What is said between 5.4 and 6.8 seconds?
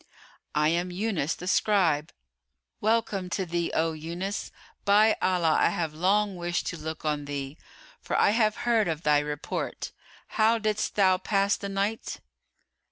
I have long wished to